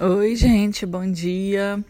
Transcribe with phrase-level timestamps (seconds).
[0.00, 1.82] Oi, gente, bom dia.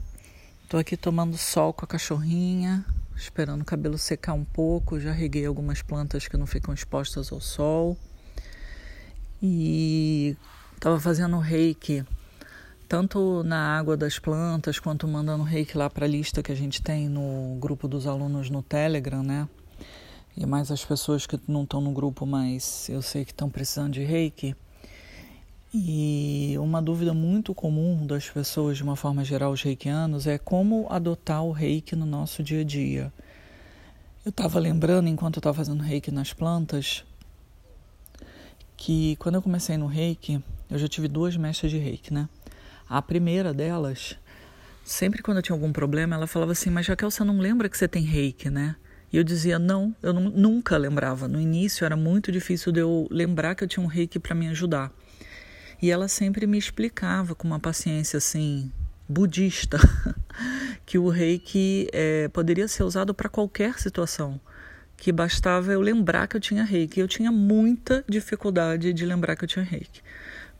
[0.69, 2.85] Tô aqui tomando sol com a cachorrinha,
[3.17, 5.01] esperando o cabelo secar um pouco.
[5.01, 7.97] Já reguei algumas plantas que não ficam expostas ao sol.
[9.43, 10.37] E
[10.79, 12.05] tava fazendo reiki,
[12.87, 16.83] tanto na água das plantas, quanto mandando reiki lá para a lista que a gente
[16.83, 19.49] tem no grupo dos alunos no Telegram, né?
[20.37, 23.95] E mais as pessoas que não estão no grupo, mas eu sei que estão precisando
[23.95, 24.55] de reiki.
[25.77, 30.87] E uma dúvida muito comum das pessoas, de uma forma geral, os reikianos, é como
[30.89, 33.13] adotar o reiki no nosso dia a dia.
[34.25, 37.05] Eu estava lembrando, enquanto eu estava fazendo reiki nas plantas,
[38.77, 40.41] que quando eu comecei no reiki,
[40.71, 42.29] eu já tive duas mestras de reiki, né?
[42.89, 44.17] A primeira delas,
[44.85, 47.77] sempre quando eu tinha algum problema, ela falava assim: Mas Jaquel, você não lembra que
[47.77, 48.77] você tem reiki, né?
[49.13, 51.27] E eu dizia: Não, eu nunca lembrava.
[51.27, 54.47] No início era muito difícil de eu lembrar que eu tinha um reiki para me
[54.47, 54.93] ajudar.
[55.85, 58.73] E ela sempre me explicava com uma paciência assim
[59.07, 59.77] budista
[60.87, 64.41] que o reiki é, poderia ser usado para qualquer situação,
[64.97, 67.01] que bastava eu lembrar que eu tinha reiki.
[67.01, 70.01] Eu tinha muita dificuldade de lembrar que eu tinha reiki.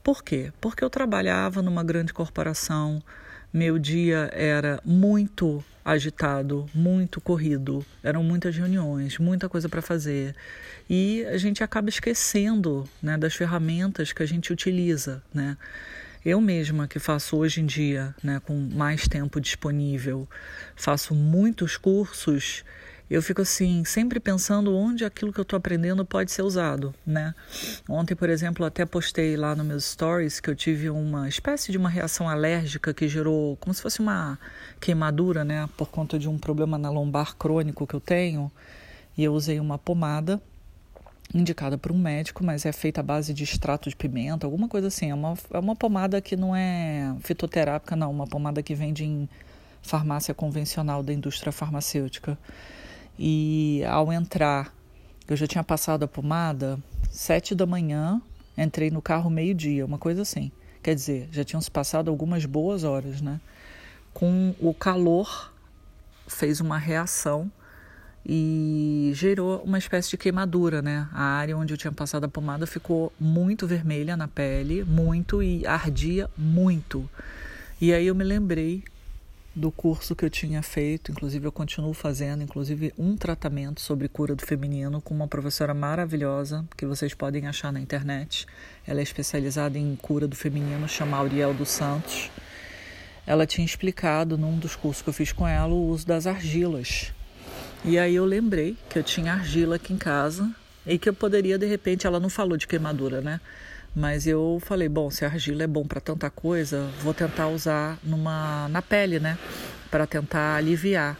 [0.03, 0.53] Por quê?
[0.61, 3.01] Porque eu trabalhava numa grande corporação,
[3.55, 10.35] meu dia era muito agitado, muito corrido, eram muitas reuniões, muita coisa para fazer.
[10.89, 15.23] E a gente acaba esquecendo né, das ferramentas que a gente utiliza.
[15.33, 15.55] Né?
[16.25, 20.27] Eu mesma, que faço hoje em dia, né, com mais tempo disponível,
[20.75, 22.65] faço muitos cursos
[23.09, 27.35] eu fico assim, sempre pensando onde aquilo que eu estou aprendendo pode ser usado, né?
[27.87, 31.77] Ontem, por exemplo, até postei lá nos meus stories que eu tive uma espécie de
[31.77, 34.39] uma reação alérgica que gerou como se fosse uma
[34.79, 35.69] queimadura, né?
[35.77, 38.51] Por conta de um problema na lombar crônico que eu tenho.
[39.15, 40.41] E eu usei uma pomada
[41.33, 44.87] indicada por um médico, mas é feita à base de extrato de pimenta, alguma coisa
[44.87, 45.11] assim.
[45.11, 48.09] É uma, é uma pomada que não é fitoterápica, não.
[48.11, 49.29] Uma pomada que vende em
[49.81, 52.37] farmácia convencional da indústria farmacêutica.
[53.17, 54.73] E ao entrar,
[55.27, 56.77] eu já tinha passado a pomada,
[57.09, 58.21] sete da manhã,
[58.57, 60.51] entrei no carro meio-dia, uma coisa assim.
[60.83, 63.39] Quer dizer, já tinham se passado algumas boas horas, né?
[64.13, 65.51] Com o calor,
[66.27, 67.51] fez uma reação
[68.25, 71.07] e gerou uma espécie de queimadura, né?
[71.11, 75.65] A área onde eu tinha passado a pomada ficou muito vermelha na pele, muito e
[75.65, 77.09] ardia muito.
[77.79, 78.83] E aí eu me lembrei
[79.55, 84.35] do curso que eu tinha feito, inclusive eu continuo fazendo, inclusive um tratamento sobre cura
[84.35, 88.45] do feminino com uma professora maravilhosa que vocês podem achar na internet.
[88.85, 92.29] Ela é especializada em cura do feminino, chama Auriel dos Santos.
[93.25, 97.13] Ela tinha explicado num dos cursos que eu fiz com ela o uso das argilas.
[97.85, 100.53] E aí eu lembrei que eu tinha argila aqui em casa
[100.85, 103.39] e que eu poderia de repente, ela não falou de queimadura, né?
[103.95, 107.97] Mas eu falei, bom, se a argila é bom para tanta coisa, vou tentar usar
[108.03, 109.37] numa na pele, né,
[109.89, 111.17] para tentar aliviar.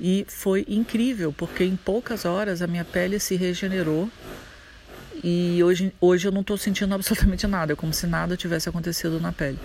[0.00, 4.08] E foi incrível, porque em poucas horas a minha pele se regenerou
[5.22, 9.20] e hoje, hoje eu não estou sentindo absolutamente nada, é como se nada tivesse acontecido
[9.20, 9.58] na pele.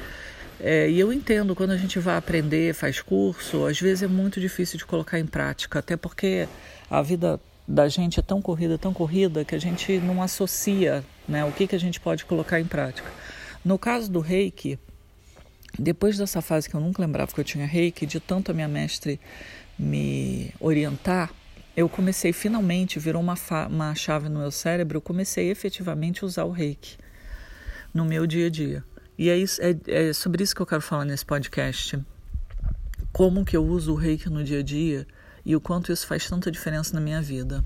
[0.60, 4.40] É, e eu entendo, quando a gente vai aprender, faz curso, às vezes é muito
[4.40, 6.48] difícil de colocar em prática, até porque
[6.90, 11.46] a vida da gente é tão corrida, tão corrida, que a gente não associa né,
[11.46, 13.10] o que, que a gente pode colocar em prática.
[13.64, 14.78] No caso do reiki,
[15.80, 18.68] depois dessa fase que eu nunca lembrava que eu tinha reiki, de tanto a minha
[18.68, 19.20] mestre
[19.80, 21.32] me orientar,
[21.76, 23.36] eu comecei finalmente, virou uma,
[23.70, 26.98] uma chave no meu cérebro, eu comecei efetivamente a usar o reiki
[27.94, 28.84] no meu dia a dia.
[29.18, 32.00] E é, isso, é, é sobre isso que eu quero falar nesse podcast.
[33.12, 35.08] Como que eu uso o reiki no dia a dia
[35.46, 37.64] e o quanto isso faz tanta diferença na minha vida.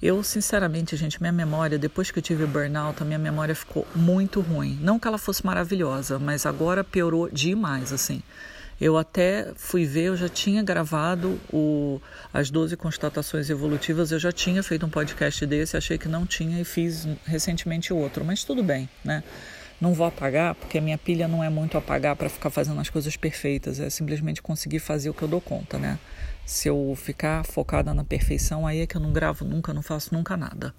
[0.00, 4.40] Eu, sinceramente, gente, minha memória, depois que eu tive burnout, a minha memória ficou muito
[4.40, 4.78] ruim.
[4.82, 8.22] Não que ela fosse maravilhosa, mas agora piorou demais, assim.
[8.78, 11.98] Eu até fui ver, eu já tinha gravado o,
[12.32, 16.60] as 12 constatações evolutivas, eu já tinha feito um podcast desse, achei que não tinha
[16.60, 19.24] e fiz recentemente outro, mas tudo bem, né?
[19.80, 22.88] Não vou apagar, porque a minha pilha não é muito apagar para ficar fazendo as
[22.88, 25.98] coisas perfeitas, é simplesmente conseguir fazer o que eu dou conta, né?
[26.46, 30.14] Se eu ficar focada na perfeição, aí é que eu não gravo nunca, não faço
[30.14, 30.72] nunca nada.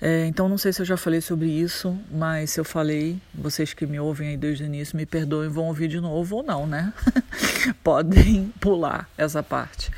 [0.00, 3.74] É, então, não sei se eu já falei sobre isso, mas se eu falei, vocês
[3.74, 6.66] que me ouvem aí desde o início, me perdoem, vão ouvir de novo ou não,
[6.66, 6.92] né?
[7.82, 9.90] Podem pular essa parte.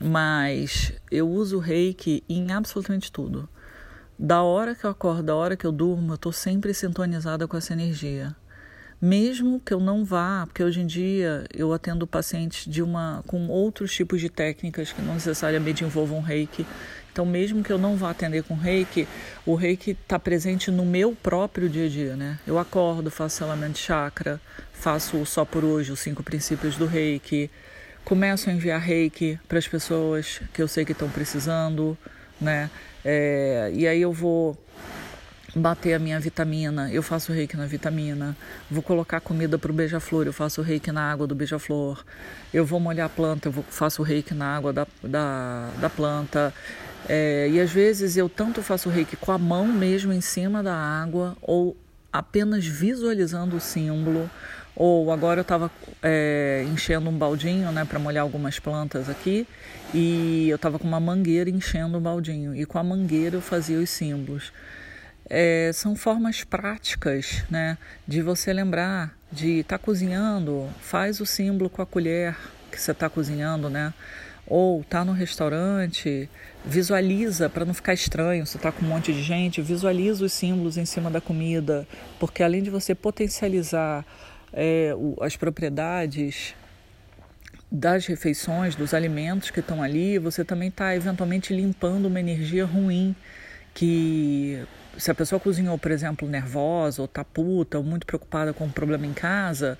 [0.00, 3.48] Mas eu uso reiki em absolutamente tudo.
[4.18, 7.56] Da hora que eu acordo, da hora que eu durmo, eu estou sempre sintonizada com
[7.56, 8.34] essa energia.
[9.02, 13.48] Mesmo que eu não vá, porque hoje em dia eu atendo pacientes de uma com
[13.48, 16.64] outros tipos de técnicas que não necessariamente envolvam reiki,
[17.12, 19.06] Então, mesmo que eu não vá atender com reiki,
[19.46, 22.40] o reiki está presente no meu próprio dia a dia, né?
[22.44, 24.40] Eu acordo, faço selamento de chakra,
[24.72, 27.50] faço só por hoje os cinco princípios do reiki,
[28.04, 31.96] começo a enviar reiki para as pessoas que eu sei que estão precisando,
[32.40, 32.70] né?
[33.04, 34.56] É, e aí eu vou
[35.54, 38.36] bater a minha vitamina, eu faço reiki na vitamina.
[38.70, 42.04] Vou colocar comida para o beija-flor, eu faço reiki na água do beija-flor.
[42.52, 46.52] Eu vou molhar a planta, eu vou, faço reiki na água da, da, da planta.
[47.08, 50.74] É, e às vezes eu tanto faço reiki com a mão mesmo em cima da
[50.74, 51.76] água ou
[52.14, 54.30] apenas visualizando o símbolo.
[54.76, 55.70] Ou agora eu estava
[56.02, 59.46] é, enchendo um baldinho né, para molhar algumas plantas aqui
[59.92, 62.54] e eu estava com uma mangueira enchendo o baldinho.
[62.54, 64.52] E com a mangueira eu fazia os símbolos.
[65.28, 71.68] É, são formas práticas né, de você lembrar de estar tá cozinhando, faz o símbolo
[71.70, 72.36] com a colher
[72.70, 73.92] que você está cozinhando, né?
[74.46, 76.28] Ou está no restaurante,
[76.64, 80.76] visualiza para não ficar estranho, você está com um monte de gente, visualiza os símbolos
[80.76, 81.86] em cima da comida,
[82.18, 84.04] porque além de você potencializar
[84.52, 86.54] é, o, as propriedades
[87.70, 93.14] das refeições, dos alimentos que estão ali, você também está eventualmente limpando uma energia ruim
[93.74, 94.64] que
[94.96, 98.70] se a pessoa cozinhou, por exemplo, nervosa ou tá puta ou muito preocupada com um
[98.70, 99.76] problema em casa,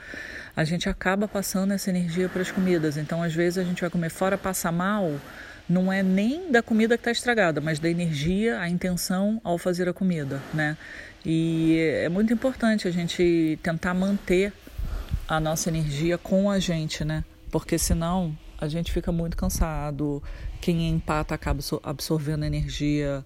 [0.56, 2.96] a gente acaba passando essa energia para as comidas.
[2.96, 5.14] Então, às vezes, a gente vai comer fora, passa mal,
[5.68, 9.88] não é nem da comida que está estragada, mas da energia, a intenção ao fazer
[9.88, 10.76] a comida, né?
[11.24, 14.52] E é muito importante a gente tentar manter
[15.26, 17.24] a nossa energia com a gente, né?
[17.50, 20.22] Porque senão a gente fica muito cansado,
[20.60, 23.24] quem empata acaba absorvendo energia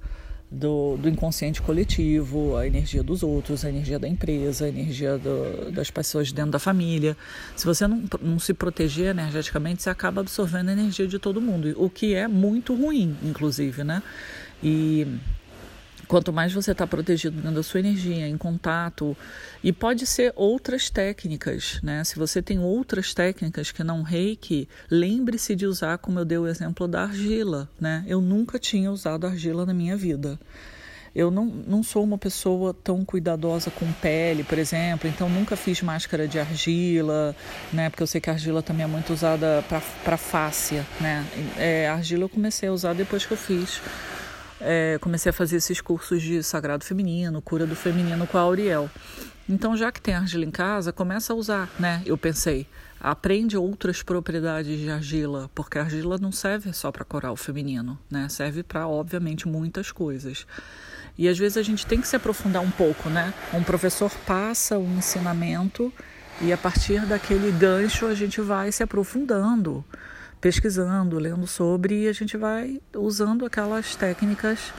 [0.50, 5.70] do, do inconsciente coletivo, a energia dos outros, a energia da empresa, a energia do,
[5.70, 7.16] das pessoas dentro da família.
[7.54, 11.74] Se você não, não se proteger energeticamente, você acaba absorvendo a energia de todo mundo,
[11.76, 14.02] o que é muito ruim, inclusive, né?
[14.62, 15.06] E
[16.08, 19.14] Quanto mais você está protegido dentro da sua energia, em contato,
[19.62, 22.02] e pode ser outras técnicas, né?
[22.02, 26.46] Se você tem outras técnicas que não reiki, lembre-se de usar, como eu dei o
[26.46, 28.04] exemplo da argila, né?
[28.08, 30.40] Eu nunca tinha usado argila na minha vida.
[31.14, 35.82] Eu não, não sou uma pessoa tão cuidadosa com pele, por exemplo, então nunca fiz
[35.82, 37.36] máscara de argila,
[37.70, 37.90] né?
[37.90, 39.62] Porque eu sei que a argila também é muito usada
[40.04, 41.26] para face, né?
[41.58, 43.80] É, argila eu comecei a usar depois que eu fiz
[44.60, 48.90] é, comecei a fazer esses cursos de sagrado feminino, cura do feminino com a Auriel.
[49.48, 52.02] Então, já que tem argila em casa, começa a usar, né?
[52.04, 52.66] Eu pensei,
[53.00, 58.28] aprende outras propriedades de argila, porque a argila não serve só para coral feminino, né?
[58.28, 60.46] Serve para, obviamente, muitas coisas.
[61.16, 63.32] E às vezes a gente tem que se aprofundar um pouco, né?
[63.54, 65.92] Um professor passa um ensinamento
[66.40, 69.84] e a partir daquele gancho a gente vai se aprofundando
[70.40, 74.72] pesquisando, lendo sobre, e a gente vai usando aquelas técnicas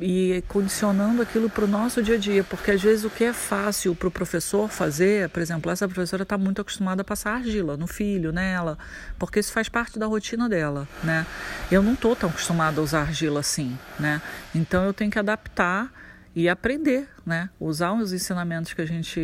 [0.00, 3.32] e condicionando aquilo para o nosso dia a dia, porque às vezes o que é
[3.32, 7.76] fácil para o professor fazer, por exemplo, essa professora está muito acostumada a passar argila
[7.76, 8.78] no filho, nela,
[9.18, 11.26] porque isso faz parte da rotina dela, né?
[11.70, 14.22] Eu não estou tão acostumada a usar argila assim, né?
[14.54, 15.92] Então eu tenho que adaptar
[16.34, 17.50] e aprender, né?
[17.58, 19.20] Usar os ensinamentos que a gente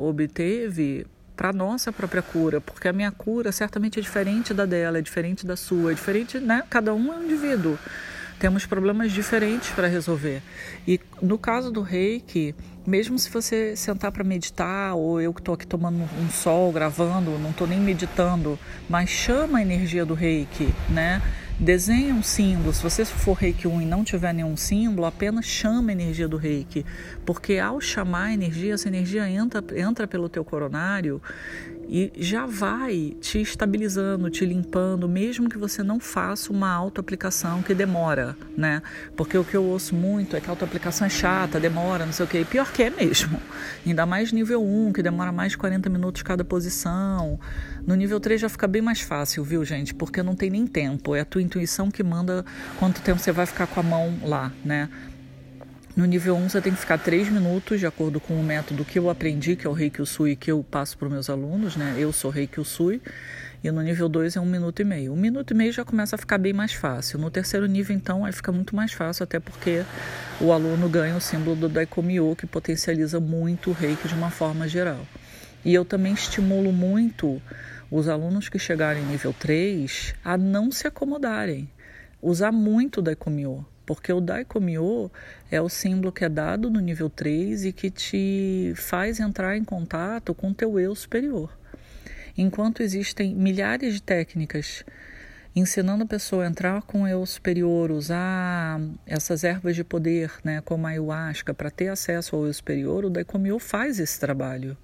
[0.00, 1.06] obteve
[1.36, 5.46] para nossa própria cura, porque a minha cura certamente é diferente da dela, é diferente
[5.46, 6.62] da sua, é diferente, né?
[6.70, 7.78] Cada um é um indivíduo.
[8.38, 10.42] Temos problemas diferentes para resolver.
[10.86, 12.54] E no caso do reiki,
[12.86, 17.38] mesmo se você sentar para meditar, ou eu que estou aqui tomando um sol, gravando,
[17.38, 21.22] não estou nem meditando, mas chama a energia do reiki, né?
[21.58, 22.70] Desenha um símbolo.
[22.74, 26.36] Se você for reiki 1 e não tiver nenhum símbolo, apenas chama a energia do
[26.36, 26.84] reiki.
[27.24, 31.20] Porque ao chamar a energia, essa energia entra, entra pelo teu coronário
[31.88, 37.74] e já vai te estabilizando, te limpando, mesmo que você não faça uma autoaplicação que
[37.74, 38.82] demora, né?
[39.16, 42.26] Porque o que eu ouço muito é que a autoaplicação é chata, demora, não sei
[42.26, 42.40] o quê.
[42.40, 43.40] E pior que é mesmo.
[43.86, 47.38] Ainda mais nível 1, que demora mais de 40 minutos cada posição.
[47.86, 49.94] No nível 3 já fica bem mais fácil, viu, gente?
[49.94, 51.14] Porque não tem nem tempo.
[51.14, 52.44] É a tua intuição que manda
[52.78, 54.88] quanto tempo você vai ficar com a mão lá, né?
[55.96, 58.98] No nível 1 você tem que ficar 3 minutos, de acordo com o método que
[58.98, 61.94] eu aprendi, que é o Reiki Usui, que eu passo para os meus alunos, né?
[61.98, 63.00] Eu sou Reiki Usui.
[63.64, 65.14] E no nível 2 é um minuto e meio.
[65.14, 67.18] Um minuto e meio já começa a ficar bem mais fácil.
[67.18, 69.84] No terceiro nível, então, aí fica muito mais fácil, até porque
[70.38, 74.68] o aluno ganha o símbolo do Daikomyo, que potencializa muito o reiki de uma forma
[74.68, 75.00] geral.
[75.64, 77.40] E eu também estimulo muito
[77.90, 81.70] os alunos que chegarem em nível 3 a não se acomodarem.
[82.20, 85.10] Usar muito o Daikomyo porque o Daikomyo
[85.50, 89.64] é o símbolo que é dado no nível 3 e que te faz entrar em
[89.64, 91.56] contato com o teu eu superior.
[92.36, 94.84] Enquanto existem milhares de técnicas
[95.54, 100.60] ensinando a pessoa a entrar com o eu superior, usar essas ervas de poder, né,
[100.60, 104.76] como a ayahuasca, para ter acesso ao eu superior, o Daikomyo faz esse trabalho.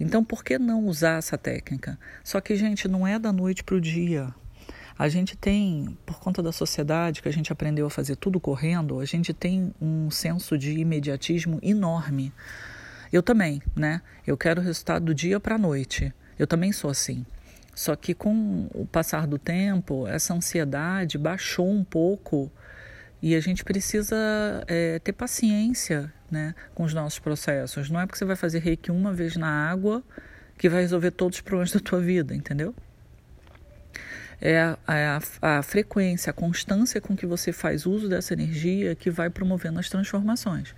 [0.00, 1.98] Então, por que não usar essa técnica?
[2.24, 4.34] Só que, gente, não é da noite para o dia.
[5.00, 9.00] A gente tem, por conta da sociedade que a gente aprendeu a fazer tudo correndo,
[9.00, 12.30] a gente tem um senso de imediatismo enorme.
[13.10, 14.02] Eu também, né?
[14.26, 16.12] Eu quero o resultado do dia para a noite.
[16.38, 17.24] Eu também sou assim.
[17.74, 22.52] Só que com o passar do tempo, essa ansiedade baixou um pouco
[23.22, 24.14] e a gente precisa
[24.66, 27.88] é, ter paciência né, com os nossos processos.
[27.88, 30.02] Não é porque você vai fazer reiki uma vez na água
[30.58, 32.74] que vai resolver todos os problemas da tua vida, entendeu?
[34.40, 35.20] É a, é a,
[35.58, 39.88] a, frequência, a constância com que você faz uso dessa energia que vai promovendo as
[39.88, 40.74] transformações.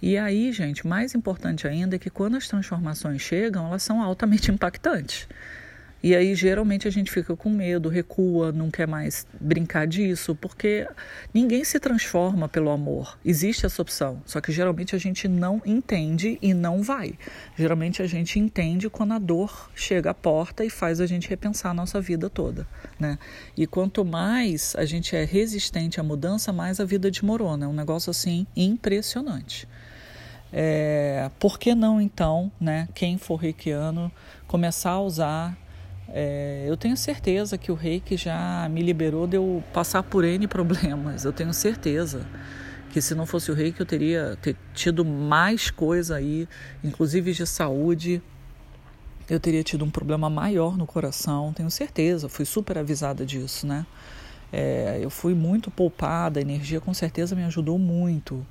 [0.00, 4.50] E aí, gente, mais importante ainda é que quando as transformações chegam, elas são altamente
[4.52, 5.28] impactantes.
[6.02, 10.88] E aí, geralmente, a gente fica com medo, recua, não quer mais brincar disso, porque
[11.32, 13.16] ninguém se transforma pelo amor.
[13.24, 17.14] Existe essa opção, só que geralmente a gente não entende e não vai.
[17.56, 21.70] Geralmente a gente entende quando a dor chega à porta e faz a gente repensar
[21.70, 22.66] a nossa vida toda.
[22.98, 23.16] Né?
[23.56, 27.66] E quanto mais a gente é resistente à mudança, mais a vida desmorona.
[27.66, 29.68] É um negócio assim impressionante.
[30.52, 34.12] É, por que não então, né, quem for reikiano,
[34.46, 35.56] começar a usar
[36.08, 40.46] é, eu tenho certeza que o reiki já me liberou de eu passar por N
[40.46, 41.24] problemas.
[41.24, 42.26] Eu tenho certeza
[42.90, 46.46] que se não fosse o reiki eu teria ter tido mais coisa aí,
[46.84, 48.22] inclusive de saúde.
[49.30, 52.28] Eu teria tido um problema maior no coração, tenho certeza.
[52.28, 53.86] Fui super avisada disso, né?
[54.52, 58.46] É, eu fui muito poupada, a energia com certeza me ajudou muito.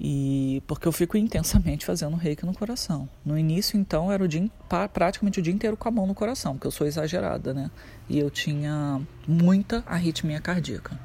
[0.00, 3.08] E porque eu fico intensamente fazendo reiki no coração.
[3.24, 4.48] No início, então, era o dia,
[4.92, 7.70] praticamente o dia inteiro com a mão no coração, porque eu sou exagerada, né?
[8.08, 10.98] E eu tinha muita arritmia cardíaca,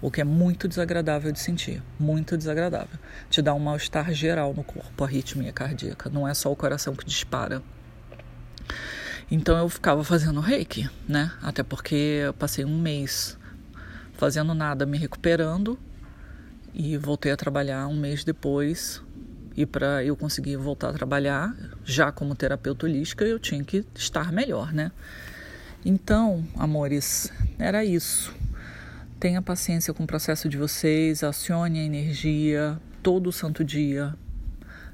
[0.00, 2.98] o que é muito desagradável de sentir, muito desagradável.
[3.30, 6.96] Te dá um mal-estar geral no corpo, a arritmia cardíaca, não é só o coração
[6.96, 7.62] que dispara.
[9.30, 11.32] Então eu ficava fazendo reiki, né?
[11.40, 11.94] Até porque
[12.24, 13.38] eu passei um mês
[14.14, 15.78] fazendo nada, me recuperando
[16.74, 19.02] e voltei a trabalhar um mês depois.
[19.56, 24.32] E para eu conseguir voltar a trabalhar, já como terapeuta holística, eu tinha que estar
[24.32, 24.90] melhor, né?
[25.84, 28.34] Então, amores, era isso.
[29.20, 34.14] Tenha paciência com o processo de vocês, acione a energia todo santo dia,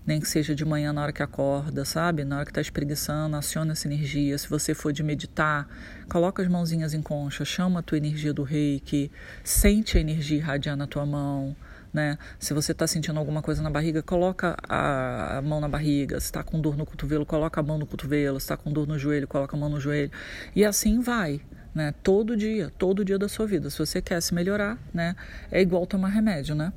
[0.08, 2.24] nem que seja de manhã na hora que acorda, sabe?
[2.24, 4.38] Na hora que está espreguiçando, aciona essa energia.
[4.38, 5.68] Se você for de meditar,
[6.08, 9.12] coloca as mãozinhas em concha, chama a tua energia do reiki,
[9.44, 11.54] sente a energia irradiar na tua mão
[11.92, 12.18] né?
[12.38, 16.20] Se você está sentindo alguma coisa na barriga, coloca a, mão na barriga.
[16.20, 18.38] Se está com dor no cotovelo, coloca a mão no cotovelo.
[18.38, 20.10] Se está com dor no joelho, coloca a mão no joelho.
[20.54, 21.40] E assim vai,
[21.74, 21.94] né?
[22.02, 23.70] Todo dia, todo dia da sua vida.
[23.70, 25.16] Se você quer se melhorar, né?
[25.50, 26.72] É igual tomar remédio, né?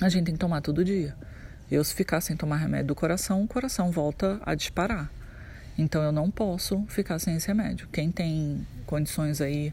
[0.00, 1.16] A gente tem que tomar todo dia.
[1.70, 5.10] Eu, se ficar sem tomar remédio do coração, o coração volta a disparar.
[5.76, 7.88] Então, eu não posso ficar sem esse remédio.
[7.92, 9.72] Quem tem condições aí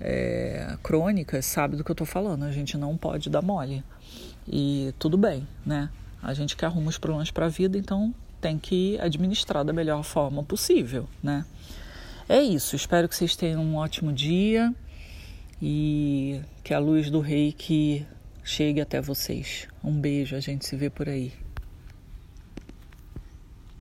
[0.00, 2.44] é, crônicas sabe do que eu estou falando.
[2.44, 3.84] A gente não pode dar mole.
[4.48, 5.90] E tudo bem, né?
[6.22, 10.02] A gente que arruma os problemas para a vida, então tem que administrar da melhor
[10.02, 11.44] forma possível, né?
[12.28, 12.74] É isso.
[12.74, 14.74] Espero que vocês tenham um ótimo dia
[15.60, 18.06] e que a luz do rei que
[18.46, 19.66] chegue até vocês.
[19.82, 21.32] Um beijo, a gente se vê por aí.